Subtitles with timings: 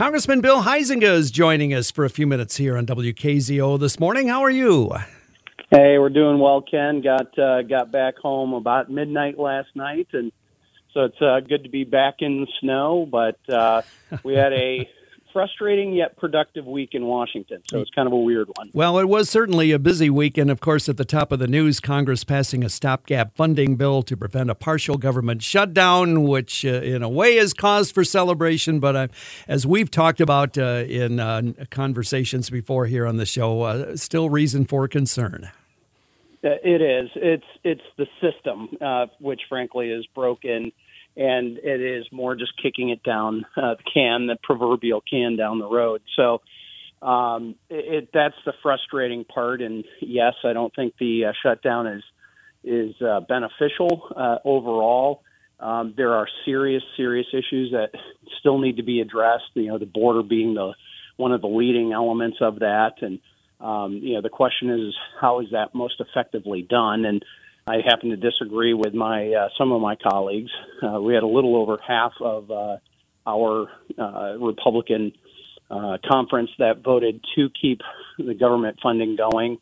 [0.00, 4.28] Congressman Bill Huizenga is joining us for a few minutes here on WKZO this morning.
[4.28, 4.90] How are you?
[5.70, 7.02] Hey, we're doing well, Ken.
[7.02, 10.32] Got uh, got back home about midnight last night, and
[10.94, 13.06] so it's uh, good to be back in the snow.
[13.12, 13.82] But uh,
[14.24, 14.88] we had a
[15.32, 17.62] frustrating yet productive week in Washington.
[17.68, 18.70] So it's kind of a weird one.
[18.72, 20.38] Well, it was certainly a busy week.
[20.38, 24.02] And of course, at the top of the news, Congress passing a stopgap funding bill
[24.02, 28.80] to prevent a partial government shutdown, which uh, in a way is cause for celebration.
[28.80, 29.08] But uh,
[29.48, 34.30] as we've talked about uh, in uh, conversations before here on the show, uh, still
[34.30, 35.50] reason for concern.
[36.42, 37.10] Uh, it is.
[37.16, 38.68] It's it's the system,
[39.20, 40.72] which frankly is broken
[41.16, 45.58] and it is more just kicking it down uh, the can, the proverbial can down
[45.58, 46.02] the road.
[46.16, 46.40] So
[47.02, 49.62] um, it, it, that's the frustrating part.
[49.62, 52.02] And yes, I don't think the uh, shutdown is
[52.62, 55.22] is uh, beneficial uh, overall.
[55.58, 57.90] Um, there are serious, serious issues that
[58.38, 59.50] still need to be addressed.
[59.54, 60.74] You know, the border being the
[61.16, 63.18] one of the leading elements of that, and
[63.60, 67.04] um, you know, the question is how is that most effectively done?
[67.04, 67.24] And
[67.70, 70.50] I happen to disagree with my uh, some of my colleagues.
[70.82, 72.78] Uh, we had a little over half of uh,
[73.24, 75.12] our uh, Republican
[75.70, 77.82] uh, conference that voted to keep
[78.18, 79.58] the government funding going.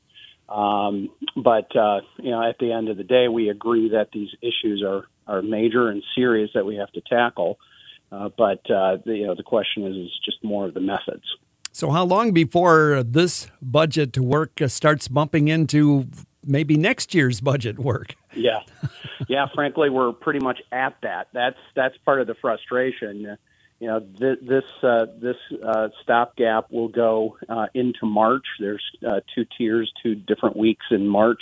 [0.48, 4.30] Um, but uh, you know, at the end of the day, we agree that these
[4.40, 7.58] issues are are major and serious that we have to tackle.
[8.10, 11.24] But the, you know, the question is, is just more of the methods.
[11.72, 16.06] So, how long before this budget to work starts bumping into
[16.48, 18.14] maybe next year's budget work.
[18.34, 18.60] Yeah,
[19.26, 19.46] yeah.
[19.52, 21.26] frankly, we're pretty much at that.
[21.32, 23.36] That's that's part of the frustration.
[23.80, 28.44] You know, th- this uh, this uh, stopgap will go uh, into March.
[28.60, 31.40] There's uh, two tiers, two different weeks in March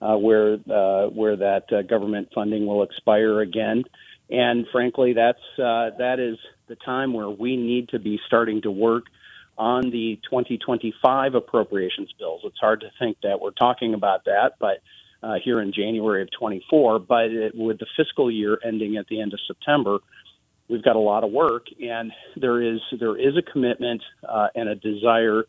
[0.00, 3.84] uh, where uh, where that government funding will expire again.
[4.30, 9.04] And frankly, that's that is the time where we need to be starting to work
[9.58, 12.42] on the 2025 appropriations bills.
[12.44, 14.82] It's hard to think that we're talking about that, but
[15.22, 16.98] uh, here in January of 24.
[17.00, 19.98] But it, with the fiscal year ending at the end of September,
[20.68, 24.68] we've got a lot of work, and there is there is a commitment uh, and
[24.68, 25.44] a desire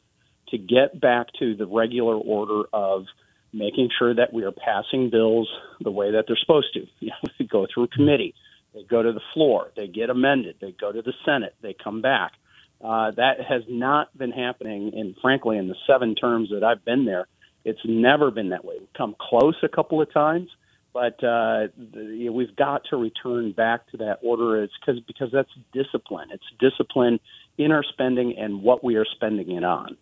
[0.50, 3.06] to get back to the regular order of
[3.54, 5.50] making sure that we are passing bills
[5.80, 6.86] the way that they're supposed to.
[7.00, 8.36] You know, go through committee,
[8.74, 12.02] they go to the floor, they get amended, they go to the Senate, they come
[12.02, 12.34] back.
[12.84, 17.06] Uh, that has not been happening, and frankly, in the seven terms that I've been
[17.06, 17.28] there,
[17.64, 18.76] it's never been that way.
[18.78, 20.50] We've come close a couple of times,
[20.94, 24.62] but uh, the, we've got to return back to that order.
[24.62, 26.30] It's because because that's discipline.
[26.32, 27.22] It's discipline
[27.58, 29.96] in our spending and what we are spending it on.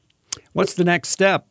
[0.53, 1.45] What's the next step?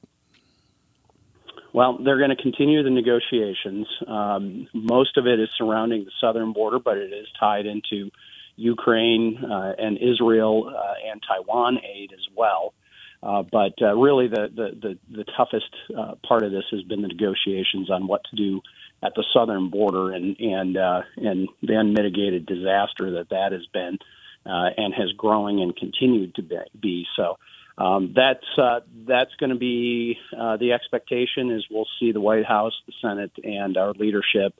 [1.72, 3.86] Well, they're going to continue the negotiations.
[4.08, 8.10] Um, most of it is surrounding the southern border, but it is tied into
[8.60, 12.74] Ukraine uh, and Israel uh, and Taiwan aid as well.
[13.22, 15.74] Uh, but really, the, the, the, the toughest
[16.26, 18.62] part of this has been the negotiations on what to do
[19.02, 23.98] at the southern border and and uh, and the unmitigated disaster that that has been
[24.46, 26.42] uh, and has growing and continued to
[26.78, 27.06] be.
[27.14, 27.36] So
[27.76, 31.50] um, that's uh, that's going to be the expectation.
[31.50, 34.54] Is we'll see the White House, the Senate, and our leadership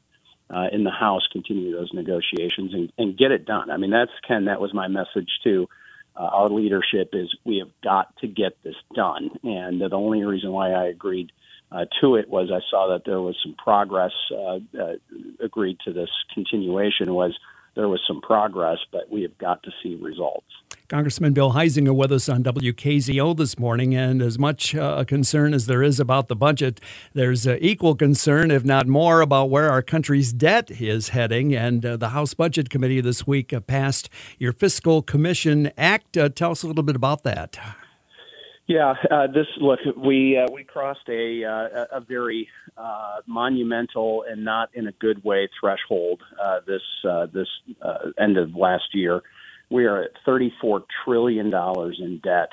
[0.52, 3.70] uh, in the House continue those negotiations and, and get it done.
[3.70, 4.46] I mean, that's Ken.
[4.46, 5.68] That was my message too.
[6.16, 10.50] Uh, our leadership is we have got to get this done, and the only reason
[10.50, 11.30] why I agreed
[11.70, 14.12] uh, to it was I saw that there was some progress.
[14.30, 14.94] Uh, uh,
[15.38, 17.38] agreed to this continuation was
[17.76, 20.50] there was some progress, but we have got to see results.
[20.90, 25.66] Congressman Bill Huizenga with us on WKZO this morning, and as much uh, concern as
[25.66, 26.80] there is about the budget,
[27.14, 31.54] there's uh, equal concern, if not more, about where our country's debt is heading.
[31.54, 36.16] And uh, the House Budget Committee this week uh, passed your Fiscal Commission Act.
[36.16, 37.56] Uh, tell us a little bit about that.
[38.66, 41.42] Yeah, uh, this look we we crossed a
[41.92, 42.48] a very
[43.26, 46.20] monumental and not in a good way threshold
[46.66, 46.82] this
[47.32, 47.48] this
[48.18, 49.22] end of last year
[49.70, 52.50] we are at 34 trillion dollars in debt,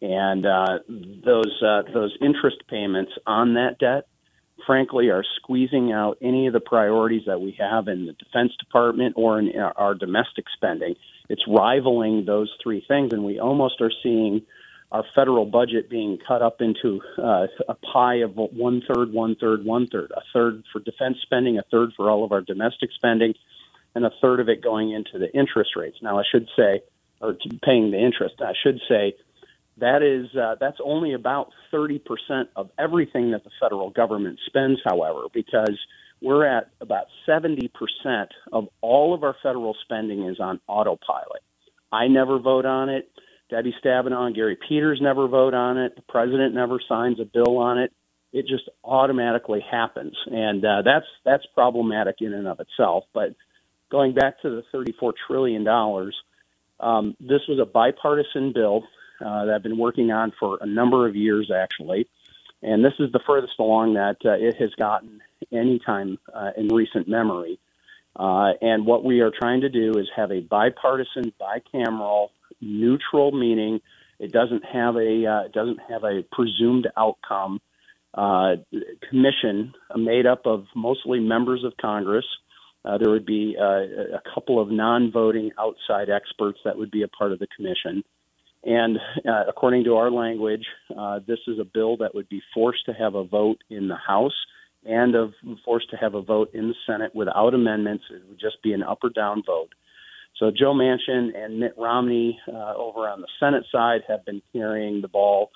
[0.00, 4.06] and uh, those uh, those interest payments on that debt,
[4.66, 9.14] frankly, are squeezing out any of the priorities that we have in the Defense Department
[9.16, 10.94] or in our domestic spending.
[11.28, 14.42] It's rivaling those three things, and we almost are seeing
[14.92, 19.64] our federal budget being cut up into uh, a pie of one third, one third,
[19.64, 23.34] one third, a third for defense spending, a third for all of our domestic spending,
[23.94, 25.96] and a third of it going into the interest rates.
[26.02, 26.82] Now, I should say,
[27.20, 28.36] or paying the interest.
[28.40, 29.14] I should say
[29.78, 32.00] that is uh, that's only about 30%
[32.56, 34.80] of everything that the federal government spends.
[34.84, 35.78] However, because
[36.22, 37.70] we're at about 70%
[38.52, 41.42] of all of our federal spending is on autopilot.
[41.90, 43.10] I never vote on it.
[43.48, 45.96] Debbie Stabenow Gary Peters never vote on it.
[45.96, 47.92] The president never signs a bill on it.
[48.32, 53.04] It just automatically happens, and uh, that's that's problematic in and of itself.
[53.12, 53.34] But
[53.90, 56.16] going back to the 34 trillion dollars,
[56.78, 58.84] um, this was a bipartisan bill
[59.24, 62.08] uh, that I've been working on for a number of years, actually,
[62.62, 65.20] and this is the furthest along that uh, it has gotten
[65.52, 67.58] any time uh, in recent memory.
[68.16, 72.28] Uh, and what we are trying to do is have a bipartisan, bicameral,
[72.60, 73.80] neutral meaning.
[74.18, 77.60] It doesn't have a uh, doesn't have a presumed outcome.
[78.12, 78.56] Uh,
[79.08, 82.24] commission made up of mostly members of Congress.
[82.84, 83.64] Uh, there would be uh,
[84.16, 88.02] a couple of non-voting outside experts that would be a part of the commission.
[88.64, 90.66] And uh, according to our language,
[90.96, 93.96] uh, this is a bill that would be forced to have a vote in the
[93.96, 94.34] House
[94.84, 95.32] and of
[95.64, 98.04] forced to have a vote in the Senate without amendments.
[98.10, 99.70] It would just be an up or down vote.
[100.38, 105.02] So Joe Manchin and Mitt Romney uh, over on the Senate side have been carrying
[105.02, 105.50] the ball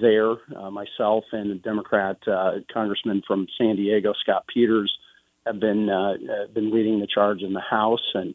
[0.00, 0.32] there.
[0.56, 2.18] Uh, myself and the Democrat
[2.72, 4.96] congressman from San Diego, Scott Peters,
[5.48, 6.14] have been uh,
[6.54, 8.34] been leading the charge in the House, and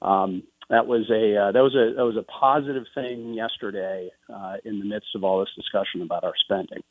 [0.00, 4.56] um, that was a uh, that was a that was a positive thing yesterday uh,
[4.64, 6.82] in the midst of all this discussion about our spending.